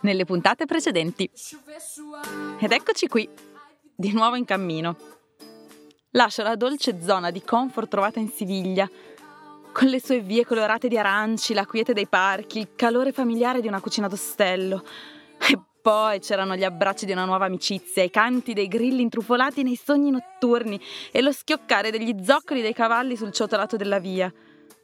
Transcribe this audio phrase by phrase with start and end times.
[0.00, 1.30] nelle puntate precedenti.
[2.58, 3.28] Ed eccoci qui,
[3.94, 4.96] di nuovo in cammino.
[6.12, 8.88] Lascio la dolce zona di comfort trovata in Siviglia,
[9.72, 13.68] con le sue vie colorate di aranci, la quiete dei parchi, il calore familiare di
[13.68, 14.84] una cucina d'ostello.
[15.38, 19.76] E poi c'erano gli abbracci di una nuova amicizia, i canti dei grilli intrufolati nei
[19.76, 20.80] sogni notturni
[21.12, 24.32] e lo schioccare degli zoccoli dei cavalli sul ciotolato della via.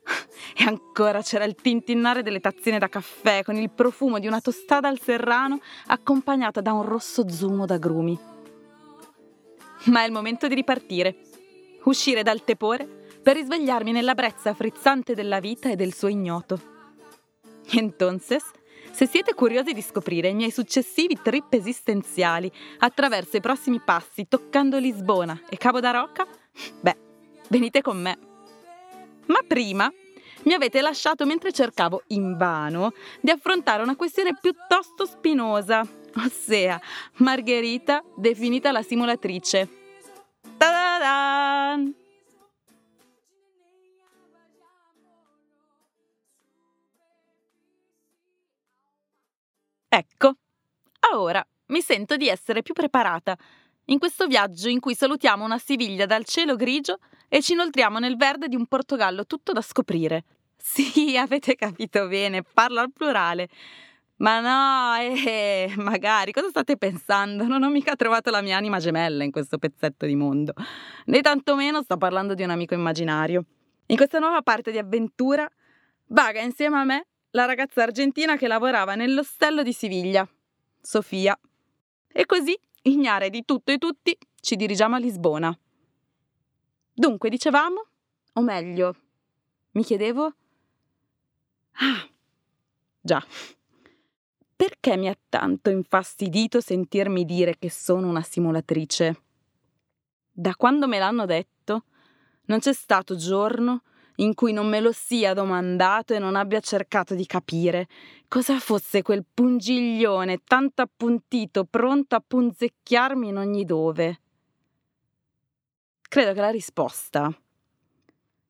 [0.57, 4.87] E ancora c'era il tintinnare delle tazzine da caffè con il profumo di una tostata
[4.87, 8.17] al serrano accompagnata da un rosso zumo d'agrumi.
[9.87, 11.17] Ma è il momento di ripartire,
[11.85, 12.87] uscire dal tepore
[13.21, 16.61] per risvegliarmi nella brezza frizzante della vita e del suo ignoto.
[17.73, 18.45] Entonces,
[18.93, 24.79] se siete curiosi di scoprire i miei successivi trip esistenziali attraverso i prossimi passi toccando
[24.79, 26.27] Lisbona e Cabo da Roca,
[26.81, 26.97] beh,
[27.49, 28.34] venite con me.
[29.27, 29.91] Ma prima
[30.45, 36.81] mi avete lasciato mentre cercavo invano di affrontare una questione piuttosto spinosa, ossia
[37.17, 39.69] Margherita definita la simulatrice.
[40.59, 41.95] Ta-da-dan!
[49.89, 50.35] Ecco,
[51.15, 53.37] ora mi sento di essere più preparata
[53.87, 58.17] in questo viaggio in cui salutiamo una Siviglia dal cielo grigio e ci inoltriamo nel
[58.17, 60.25] verde di un Portogallo tutto da scoprire.
[60.65, 63.49] Sì, avete capito bene, parlo al plurale.
[64.17, 67.47] Ma no, eh, magari, cosa state pensando?
[67.47, 70.55] Non ho mica trovato la mia anima gemella in questo pezzetto di mondo,
[71.07, 73.45] né tantomeno sto parlando di un amico immaginario.
[73.87, 75.47] In questa nuova parte di avventura
[76.07, 80.27] vaga insieme a me la ragazza argentina che lavorava nell'ostello di Siviglia,
[80.81, 81.39] Sofia.
[82.11, 85.59] E così, ignare di tutto e tutti, ci dirigiamo a Lisbona.
[86.93, 87.87] Dunque, dicevamo,
[88.35, 88.97] o meglio,
[89.73, 90.35] mi chiedevo...
[91.77, 92.09] Ah,
[93.01, 93.25] già.
[94.57, 99.23] Perché mi ha tanto infastidito sentirmi dire che sono una simulatrice?
[100.31, 101.85] Da quando me l'hanno detto,
[102.47, 103.83] non c'è stato giorno
[104.17, 107.89] in cui non me lo sia domandato e non abbia cercato di capire
[108.29, 114.21] cosa fosse quel pungiglione tanto appuntito, pronto a punzecchiarmi in ogni dove.
[116.09, 117.33] Credo che la risposta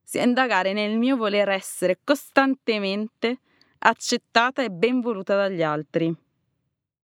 [0.03, 3.41] sia indagare nel mio voler essere costantemente
[3.79, 6.24] accettata e ben voluta dagli altri.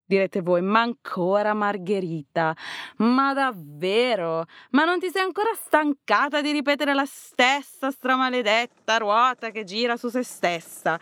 [0.09, 2.57] Direte voi, ma ancora Margherita?
[2.97, 4.47] Ma davvero?
[4.71, 10.09] Ma non ti sei ancora stancata di ripetere la stessa stramaledetta ruota che gira su
[10.09, 10.99] se stessa?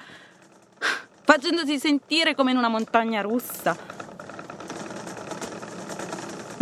[1.23, 3.77] Facendoti sentire come in una montagna russa.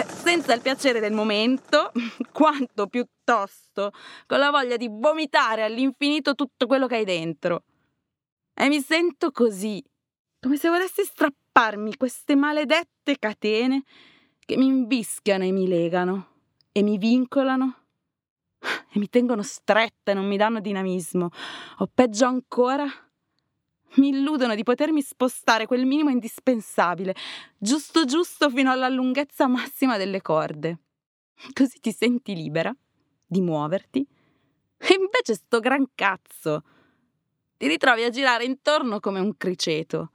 [0.07, 1.93] Senza il piacere del momento,
[2.31, 3.91] quanto piuttosto
[4.27, 7.63] con la voglia di vomitare all'infinito tutto quello che hai dentro.
[8.53, 9.83] E mi sento così,
[10.41, 13.85] come se volessi strappare strapparmi queste maledette catene
[14.45, 16.31] che mi imbischiano e mi legano
[16.73, 17.77] e mi vincolano
[18.93, 21.29] e mi tengono stretta e non mi danno dinamismo.
[21.79, 22.85] O peggio ancora,
[23.97, 27.15] mi illudono di potermi spostare quel minimo indispensabile,
[27.57, 30.79] giusto giusto fino alla lunghezza massima delle corde.
[31.53, 32.75] Così ti senti libera
[33.25, 34.05] di muoverti.
[34.77, 36.65] E invece sto gran cazzo.
[37.57, 40.09] Ti ritrovi a girare intorno come un criceto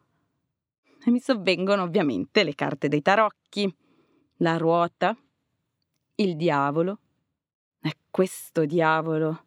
[1.03, 3.73] e mi sovvengono ovviamente le carte dei tarocchi,
[4.37, 5.15] la ruota,
[6.15, 6.99] il diavolo.
[7.81, 9.45] E questo diavolo.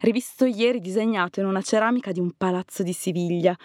[0.00, 3.56] Rivisto ieri disegnato in una ceramica di un palazzo di Siviglia,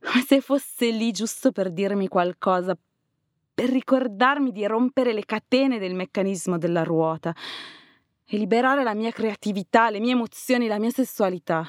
[0.00, 2.78] come se fosse lì giusto per dirmi qualcosa,
[3.52, 7.34] per ricordarmi di rompere le catene del meccanismo della ruota
[8.24, 11.68] e liberare la mia creatività, le mie emozioni, la mia sessualità.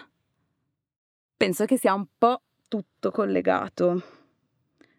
[1.36, 4.02] Penso che sia un po' tutto collegato.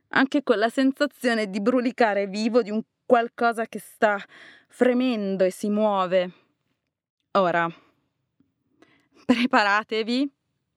[0.09, 4.23] Anche con la sensazione di brulicare vivo di un qualcosa che sta
[4.69, 6.33] fremendo e si muove.
[7.31, 7.67] Ora,
[9.25, 10.31] preparatevi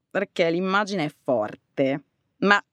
[0.09, 2.03] perché l'immagine è forte,
[2.37, 2.63] ma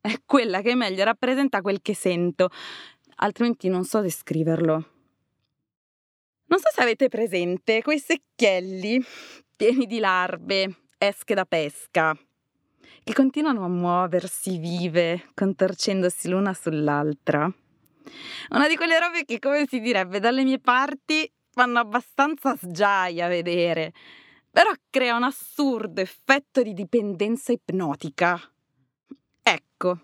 [0.00, 2.50] è quella che meglio rappresenta quel che sento,
[3.18, 4.72] altrimenti non so descriverlo.
[6.46, 9.00] Non so se avete presente quei secchielli
[9.54, 12.18] pieni di larve, esche da pesca,
[13.04, 17.52] che continuano a muoversi vive, contorcendosi l'una sull'altra.
[18.50, 23.28] Una di quelle robe che, come si direbbe, dalle mie parti fanno abbastanza sgiaia a
[23.28, 23.92] vedere,
[24.50, 28.40] però crea un assurdo effetto di dipendenza ipnotica.
[29.42, 29.98] Ecco,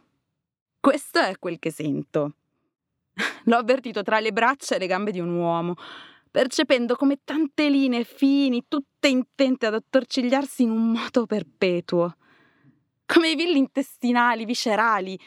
[0.80, 2.34] questo è quel che sento.
[3.44, 5.74] L'ho avvertito tra le braccia e le gambe di un uomo,
[6.30, 12.16] percependo come tante linee fini, tutte intente ad attorcigliarsi in un moto perpetuo
[13.08, 15.18] come i villi intestinali, viscerali.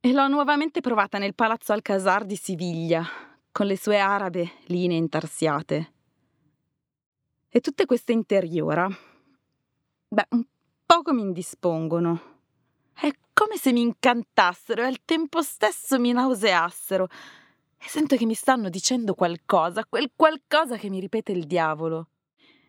[0.00, 3.04] E l'ho nuovamente provata nel palazzo Alcazar di Siviglia,
[3.50, 5.92] con le sue arabe linee intarsiate.
[7.48, 8.86] E tutte queste interiora,
[10.08, 10.44] beh, un
[10.84, 12.36] poco mi indispongono.
[12.92, 17.08] È come se mi incantassero e al tempo stesso mi nauseassero.
[17.78, 22.08] E sento che mi stanno dicendo qualcosa, quel qualcosa che mi ripete il diavolo.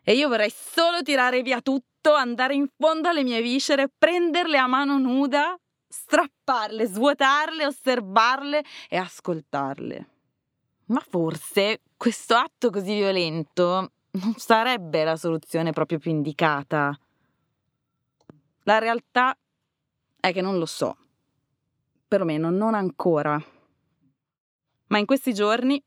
[0.02, 4.66] E io vorrei solo tirare via tutto, andare in fondo alle mie viscere, prenderle a
[4.66, 10.08] mano nuda, strapparle, svuotarle, osservarle e ascoltarle.
[10.86, 16.98] Ma forse questo atto così violento non sarebbe la soluzione proprio più indicata.
[18.64, 19.36] La realtà
[20.18, 20.96] è che non lo so.
[22.08, 23.40] Perlomeno non ancora.
[24.88, 25.80] Ma in questi giorni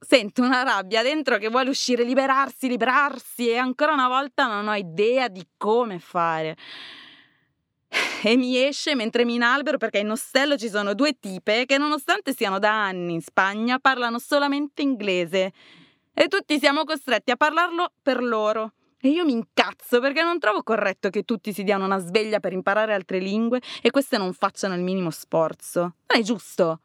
[0.00, 4.74] sento una rabbia dentro che vuole uscire, liberarsi, liberarsi e ancora una volta non ho
[4.74, 6.56] idea di come fare.
[8.22, 12.34] E mi esce mentre mi inalbero perché in ostello ci sono due tipe che nonostante
[12.34, 15.52] siano da anni in Spagna parlano solamente inglese
[16.12, 18.72] e tutti siamo costretti a parlarlo per loro.
[19.02, 22.52] E io mi incazzo perché non trovo corretto che tutti si diano una sveglia per
[22.52, 25.80] imparare altre lingue e queste non facciano il minimo sforzo.
[25.80, 26.80] Non è giusto.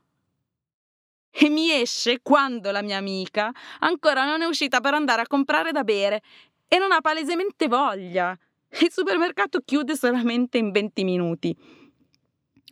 [1.38, 5.74] E mi esce quando la mia amica ancora non è uscita per andare a comprare
[5.74, 6.22] da bere
[6.66, 8.38] e non ha palesemente voglia.
[8.80, 11.56] Il supermercato chiude solamente in 20 minuti.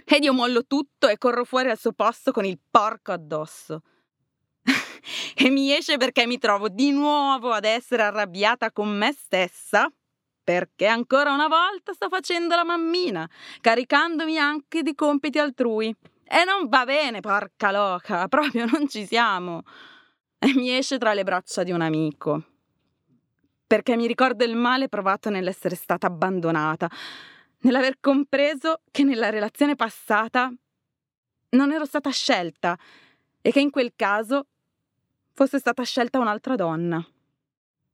[0.06, 3.82] Ed io mollo tutto e corro fuori al suo posto con il porco addosso.
[5.36, 9.92] e mi esce perché mi trovo di nuovo ad essere arrabbiata con me stessa
[10.42, 13.30] perché ancora una volta sto facendo la mammina,
[13.62, 15.96] caricandomi anche di compiti altrui.
[16.36, 19.62] E non va bene, porca loca, proprio non ci siamo.
[20.40, 22.44] E mi esce tra le braccia di un amico.
[23.68, 26.90] Perché mi ricordo il male provato nell'essere stata abbandonata,
[27.60, 30.52] nell'aver compreso che nella relazione passata
[31.50, 32.76] non ero stata scelta
[33.40, 34.48] e che in quel caso
[35.34, 37.06] fosse stata scelta un'altra donna.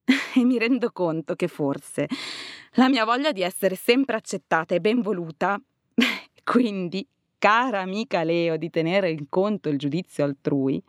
[0.34, 2.08] E mi rendo conto che forse
[2.74, 5.60] la mia voglia di essere sempre accettata e ben voluta,
[6.44, 7.06] quindi,
[7.40, 10.82] cara amica Leo, di tenere in conto il giudizio altrui,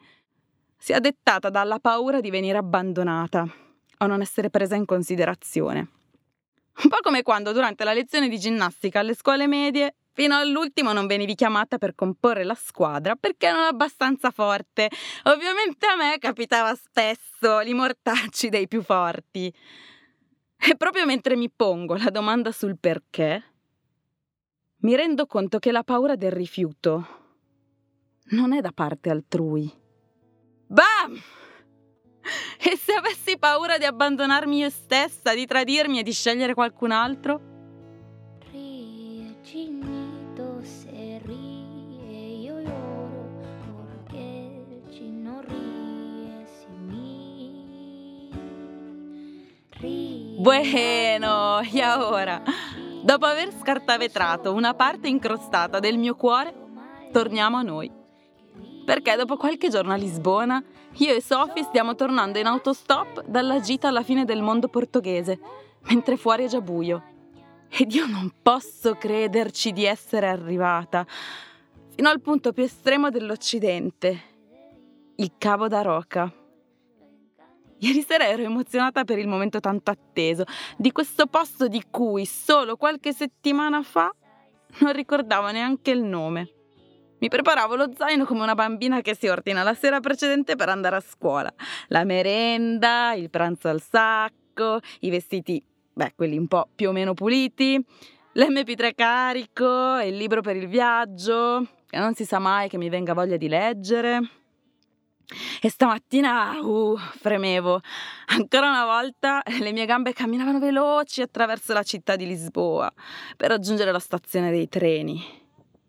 [0.76, 3.47] sia dettata dalla paura di venire abbandonata
[3.99, 5.79] o non essere presa in considerazione.
[6.82, 11.06] Un po' come quando durante la lezione di ginnastica alle scuole medie Fino all'ultimo non
[11.06, 14.91] venivi chiamata per comporre la squadra perché non abbastanza forte.
[15.25, 19.50] Ovviamente a me capitava spesso gli mortacci dei più forti.
[20.58, 23.43] E proprio mentre mi pongo la domanda sul perché,
[24.81, 27.19] mi rendo conto che la paura del rifiuto
[28.31, 29.71] non è da parte altrui.
[30.67, 31.21] Bam!
[32.59, 37.49] E se avessi paura di abbandonarmi io stessa, di tradirmi e di scegliere qualcun altro?
[50.41, 52.43] Bueno, e ora?
[53.02, 56.55] Dopo aver scartavetrato una parte incrostata del mio cuore,
[57.11, 57.91] torniamo a noi.
[58.85, 60.62] Perché dopo qualche giorno a Lisbona,
[60.97, 65.40] io e Sophie stiamo tornando in autostop dalla gita alla fine del mondo portoghese,
[65.88, 67.02] mentre fuori è già buio.
[67.71, 71.07] Ed io non posso crederci di essere arrivata
[71.95, 74.23] fino al punto più estremo dell'Occidente,
[75.16, 76.39] il Cavo da Roca.
[77.82, 80.44] Ieri sera ero emozionata per il momento tanto atteso,
[80.76, 84.14] di questo posto di cui solo qualche settimana fa
[84.78, 86.50] non ricordavo neanche il nome.
[87.20, 90.96] Mi preparavo lo zaino come una bambina che si ordina la sera precedente per andare
[90.96, 91.52] a scuola.
[91.88, 97.14] La merenda, il pranzo al sacco, i vestiti, beh, quelli un po' più o meno
[97.14, 97.82] puliti,
[98.34, 103.14] l'MP3 carico, il libro per il viaggio, che non si sa mai che mi venga
[103.14, 104.39] voglia di leggere.
[105.60, 107.80] E stamattina, uh, fremevo.
[108.26, 112.92] Ancora una volta le mie gambe camminavano veloci attraverso la città di Lisboa
[113.37, 115.22] per raggiungere la stazione dei treni.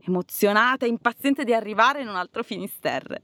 [0.05, 3.21] Emozionata e impaziente di arrivare in un altro Finisterre.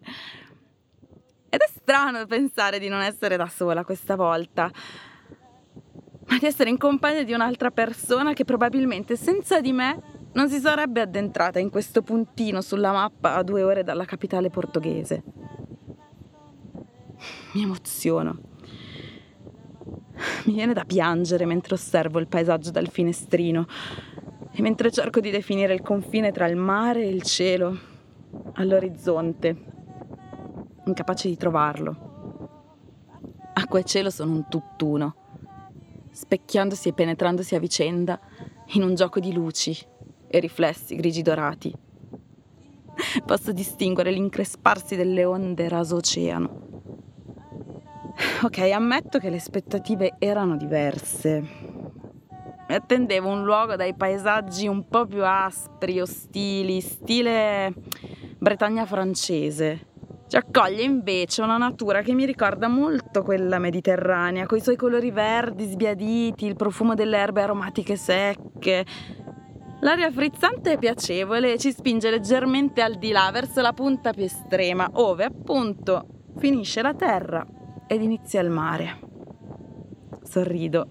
[1.50, 4.72] Ed è strano pensare di non essere da sola questa volta,
[6.28, 10.60] ma di essere in compagnia di un'altra persona che probabilmente senza di me non si
[10.60, 15.24] sarebbe addentrata in questo puntino sulla mappa a due ore dalla capitale portoghese
[17.54, 18.40] mi emoziono.
[20.46, 23.66] Mi viene da piangere mentre osservo il paesaggio dal finestrino
[24.52, 27.78] e mentre cerco di definire il confine tra il mare e il cielo
[28.54, 29.56] all'orizzonte,
[30.86, 32.06] incapace di trovarlo.
[33.54, 35.16] Acqua e cielo sono un tutt'uno,
[36.12, 38.20] specchiandosi e penetrandosi a vicenda
[38.74, 39.78] in un gioco di luci,
[40.28, 41.74] e riflessi grigi dorati.
[43.26, 46.77] Posso distinguere l'incresparsi delle onde raso oceano.
[48.42, 51.40] Ok, ammetto che le aspettative erano diverse.
[52.68, 57.74] Mi attendevo un luogo dai paesaggi un po' più aspri, ostili, stile
[58.38, 59.88] Bretagna francese.
[60.28, 65.12] Ci accoglie invece una natura che mi ricorda molto quella mediterranea, con i suoi colori
[65.12, 68.86] verdi sbiaditi, il profumo delle erbe aromatiche secche.
[69.82, 74.24] L'aria frizzante è piacevole e ci spinge leggermente al di là, verso la punta più
[74.24, 76.06] estrema, ove appunto
[76.38, 77.46] finisce la terra
[77.88, 79.00] ed inizia il mare.
[80.24, 80.88] Sorrido.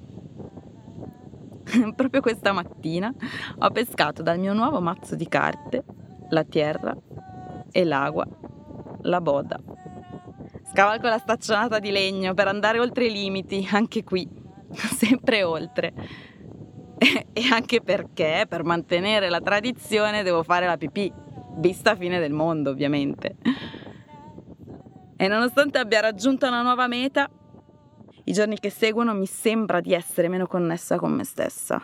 [1.94, 3.12] Proprio questa mattina
[3.58, 5.84] ho pescato dal mio nuovo mazzo di carte
[6.30, 6.96] la terra
[7.70, 8.26] e l'acqua
[9.02, 9.60] la boda.
[10.70, 14.28] Scavalco la staccionata di legno per andare oltre i limiti, anche qui,
[14.72, 15.92] sempre oltre.
[16.98, 21.12] E anche perché per mantenere la tradizione devo fare la pipì,
[21.58, 23.36] vista fine del mondo ovviamente.
[25.18, 27.30] E nonostante abbia raggiunto una nuova meta,
[28.24, 31.82] i giorni che seguono mi sembra di essere meno connessa con me stessa.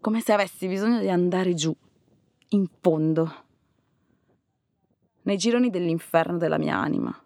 [0.00, 1.74] Come se avessi bisogno di andare giù,
[2.50, 3.44] in fondo,
[5.22, 7.18] nei gironi dell'inferno della mia anima.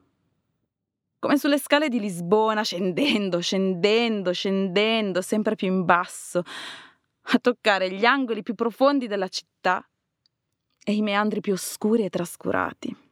[1.19, 6.45] Come sulle scale di Lisbona, scendendo, scendendo, scendendo, sempre più in basso,
[7.23, 9.85] a toccare gli angoli più profondi della città
[10.83, 13.10] e i meandri più oscuri e trascurati.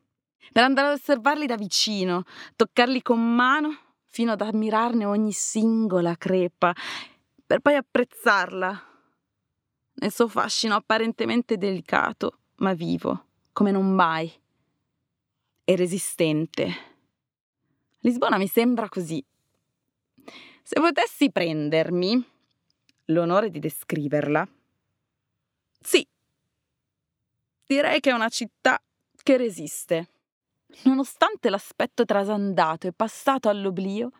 [0.53, 2.25] Per andare ad osservarli da vicino,
[2.57, 3.77] toccarli con mano
[4.07, 6.75] fino ad ammirarne ogni singola crepa,
[7.47, 8.87] per poi apprezzarla
[9.95, 14.33] nel suo fascino apparentemente delicato, ma vivo, come non mai
[15.65, 16.73] e resistente.
[18.01, 19.25] Lisbona mi sembra così.
[20.63, 22.25] Se potessi prendermi
[23.07, 24.49] l'onore di descriverla,
[25.81, 26.07] sì,
[27.67, 28.81] direi che è una città
[29.23, 30.09] che resiste.
[30.85, 34.11] Nonostante l'aspetto trasandato e passato all'oblio,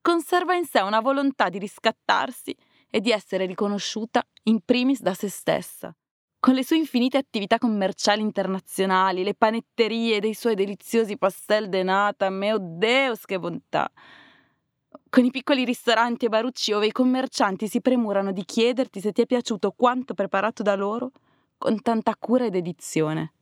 [0.00, 2.54] conserva in sé una volontà di riscattarsi
[2.90, 5.94] e di essere riconosciuta in primis da se stessa
[6.40, 12.30] con le sue infinite attività commerciali internazionali, le panetterie dei suoi deliziosi pastel de nata,
[12.30, 13.90] meo Deus che bontà!
[15.10, 19.22] Con i piccoli ristoranti e barucci dove i commercianti si premurano di chiederti se ti
[19.22, 21.10] è piaciuto quanto preparato da loro
[21.56, 23.32] con tanta cura ed edizione.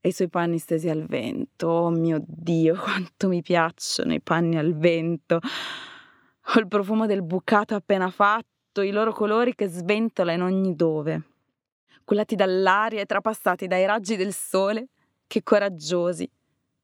[0.00, 4.56] E i suoi panni stesi al vento, oh mio Dio, quanto mi piacciono i panni
[4.56, 5.40] al vento!
[6.54, 11.22] Ho il profumo del bucato appena fatto, i loro colori che sventola in ogni dove
[12.08, 14.88] cullati dall'aria e trapassati dai raggi del sole,
[15.26, 16.28] che coraggiosi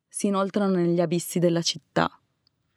[0.06, 2.10] si inoltrano negli abissi della città.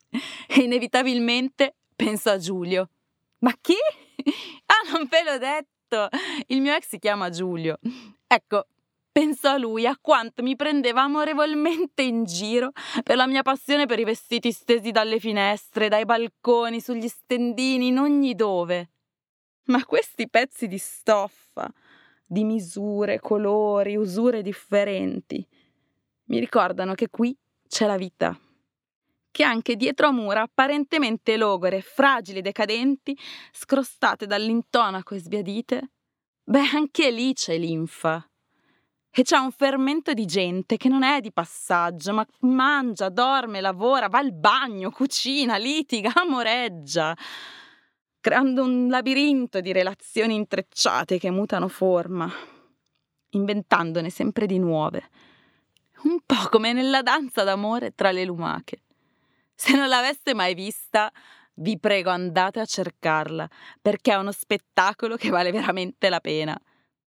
[0.10, 2.90] E inevitabilmente penso a Giulio.
[3.40, 3.76] Ma chi?
[4.68, 6.08] Ah, non ve l'ho detto!
[6.48, 7.80] Il mio ex si chiama Giulio.
[8.28, 8.68] Ecco,
[9.18, 12.70] penso a lui, a quanto mi prendeva amorevolmente in giro
[13.02, 17.98] per la mia passione per i vestiti stesi dalle finestre, dai balconi, sugli stendini, in
[17.98, 18.92] ogni dove.
[19.70, 21.68] Ma questi pezzi di stoffa,
[22.28, 25.44] di misure, colori, usure differenti.
[26.26, 27.36] Mi ricordano che qui
[27.68, 28.40] c'è la vita,
[29.32, 33.18] che anche dietro a mura apparentemente logore, fragili e decadenti,
[33.52, 35.90] scrostate dall'intonaco e sbiadite,
[36.44, 38.24] beh, anche lì c'è linfa.
[39.10, 44.08] E c'è un fermento di gente che non è di passaggio, ma mangia, dorme, lavora,
[44.08, 47.16] va al bagno, cucina, litiga, amoreggia
[48.28, 52.30] creando un labirinto di relazioni intrecciate che mutano forma,
[53.30, 55.10] inventandone sempre di nuove,
[56.04, 58.82] un po' come nella danza d'amore tra le lumache.
[59.56, 61.10] Se non l'aveste mai vista,
[61.56, 63.50] vi prego andate a cercarla,
[63.82, 66.60] perché è uno spettacolo che vale veramente la pena.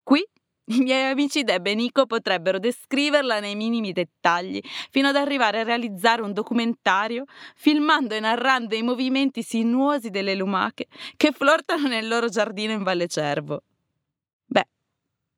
[0.02, 0.26] Qui
[0.70, 4.60] i miei amici Deb e Nico potrebbero descriverla nei minimi dettagli,
[4.90, 10.88] fino ad arrivare a realizzare un documentario filmando e narrando i movimenti sinuosi delle lumache
[11.16, 13.64] che flirtano nel loro giardino in Valle Cervo.
[14.46, 14.68] Beh,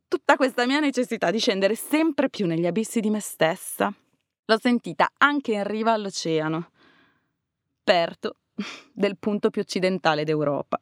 [0.07, 3.93] tutta questa mia necessità di scendere sempre più negli abissi di me stessa
[4.45, 6.71] l'ho sentita anche in riva all'oceano,
[7.83, 8.35] perto
[8.91, 10.77] del punto più occidentale d'Europa.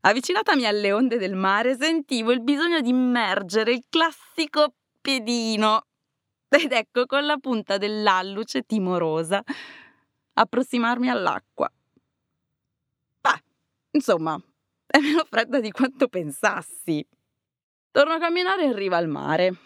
[0.00, 5.86] Avvicinatami alle onde del mare sentivo il bisogno di immergere il classico piedino
[6.48, 9.42] ed ecco con la punta dell'alluce timorosa
[10.34, 11.70] approssimarmi all'acqua.
[13.20, 13.42] Beh,
[13.90, 14.40] insomma,
[14.86, 17.04] è meno fredda di quanto pensassi.
[17.90, 19.56] Torno a camminare in riva al mare,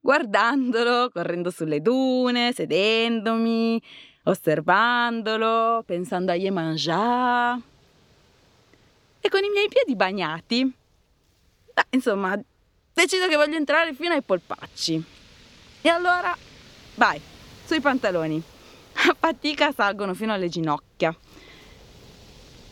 [0.00, 3.80] guardandolo, correndo sulle dune, sedendomi,
[4.24, 7.72] osservandolo, pensando a Yemanjá
[9.24, 10.82] e con i miei piedi bagnati
[11.74, 12.40] Beh, insomma,
[12.92, 15.02] decido che voglio entrare fino ai polpacci.
[15.82, 16.36] E allora,
[16.94, 17.20] vai,
[17.64, 18.40] sui pantaloni.
[18.92, 21.14] A fatica salgono fino alle ginocchia.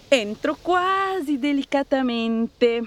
[0.06, 2.80] Entro quasi delicatamente,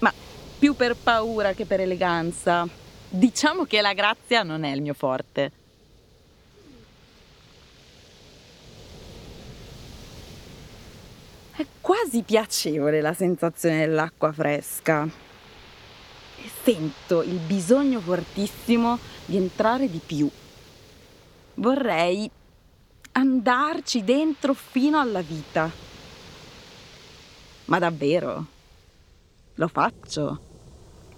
[0.00, 0.12] ma
[0.58, 2.66] più per paura che per eleganza.
[3.08, 5.52] Diciamo che la grazia non è il mio forte.
[11.54, 15.04] È quasi piacevole la sensazione dell'acqua fresca.
[15.04, 20.30] E sento il bisogno fortissimo di entrare di più.
[21.54, 22.30] Vorrei
[23.12, 25.70] andarci dentro fino alla vita.
[27.64, 28.44] Ma davvero?
[29.54, 30.40] Lo faccio.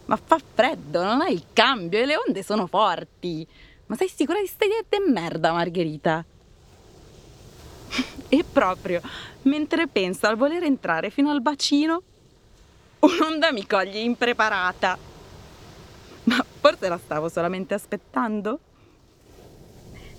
[0.05, 3.45] Ma fa freddo, non hai il cambio e le onde sono forti.
[3.87, 6.25] Ma sei sicura di stare di merda, Margherita?
[8.29, 9.01] e proprio
[9.43, 12.03] mentre penso al voler entrare fino al bacino,
[13.01, 14.99] un'onda mi coglie impreparata.
[16.25, 18.61] Ma forse la stavo solamente aspettando?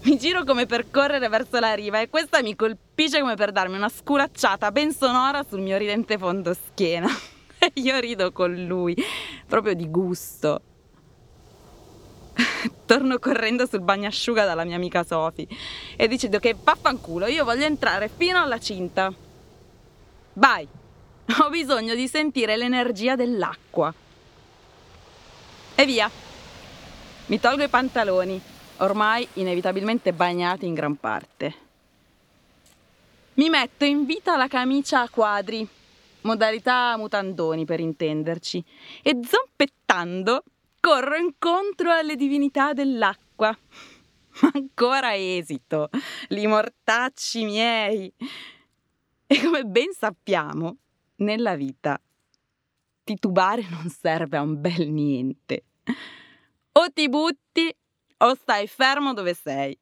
[0.04, 3.76] Mi giro come per correre verso la riva e questa mi colpisce come per darmi
[3.76, 7.08] una sculacciata ben sonora sul mio ridente fondoschiena.
[7.64, 8.96] E io rido con lui,
[9.46, 10.62] proprio di gusto.
[12.92, 15.48] Torno correndo sul bagnasciuga dalla mia amica Sofi
[15.96, 19.14] e decido che vaffanculo, io voglio entrare fino alla cinta.
[20.34, 20.68] Vai!
[21.40, 23.94] Ho bisogno di sentire l'energia dell'acqua.
[25.74, 26.12] E via!
[27.28, 28.42] Mi tolgo i pantaloni,
[28.80, 31.56] ormai inevitabilmente bagnati in gran parte.
[33.36, 35.66] Mi metto in vita la camicia a quadri,
[36.24, 38.62] modalità mutandoni per intenderci,
[39.02, 40.44] e zompettando
[40.82, 43.58] corro incontro alle divinità dell'acqua.
[44.42, 45.90] Ma ancora esito,
[46.30, 48.14] li mortacci miei.
[49.28, 50.78] E come ben sappiamo,
[51.18, 52.02] nella vita
[53.04, 55.66] titubare non serve a un bel niente.
[56.74, 57.74] O ti butti
[58.18, 59.78] o stai fermo dove sei.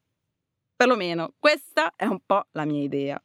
[0.76, 3.22] Perlomeno questa è un po' la mia idea.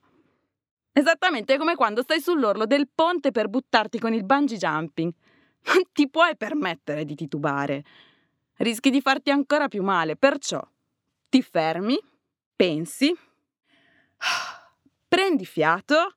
[0.93, 5.13] Esattamente come quando stai sull'orlo del ponte per buttarti con il bungee jumping.
[5.67, 7.85] Non ti puoi permettere di titubare.
[8.57, 10.63] Rischi di farti ancora più male, perciò
[11.29, 11.99] ti fermi,
[12.55, 13.13] pensi,
[15.09, 16.17] prendi fiato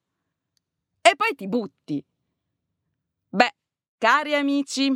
[1.02, 2.04] e poi ti butti.
[3.30, 3.56] Beh,
[3.98, 4.92] cari amici,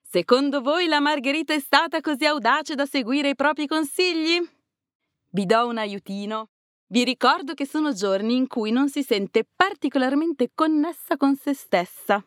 [0.00, 4.38] secondo voi la Margherita è stata così audace da seguire i propri consigli?
[5.30, 6.50] Vi do un aiutino.
[6.86, 12.24] Vi ricordo che sono giorni in cui non si sente particolarmente connessa con se stessa.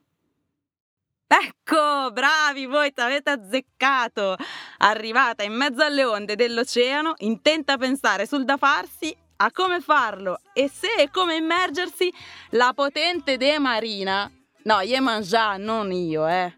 [1.34, 4.36] Ecco, bravi voi, ti avete azzeccato!
[4.80, 10.70] Arrivata in mezzo alle onde dell'oceano, intenta pensare sul da farsi, a come farlo e
[10.70, 12.14] se e come immergersi,
[12.50, 14.30] la potente dea Marina,
[14.64, 16.54] no, Yemanjá, non io, eh.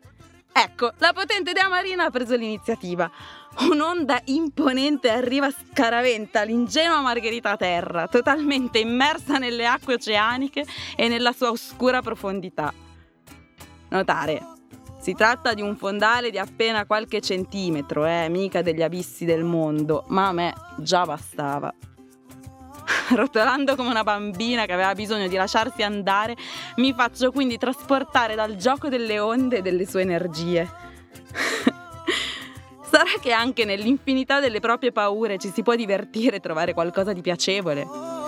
[0.51, 3.11] Ecco, la potente dea Marina ha preso l'iniziativa.
[3.69, 11.51] Un'onda imponente arriva scaraventa l'ingenua Margherita Terra, totalmente immersa nelle acque oceaniche e nella sua
[11.51, 12.73] oscura profondità.
[13.89, 14.52] Notare,
[15.03, 20.05] si tratta di un fondale di appena qualche centimetro, eh, mica degli abissi del mondo,
[20.07, 21.73] ma a me già bastava.
[23.13, 26.37] Rotolando come una bambina che aveva bisogno di lasciarsi andare,
[26.77, 30.71] mi faccio quindi trasportare dal gioco delle onde e delle sue energie.
[32.89, 37.19] Sarà che anche nell'infinità delle proprie paure ci si può divertire e trovare qualcosa di
[37.19, 38.22] piacevole.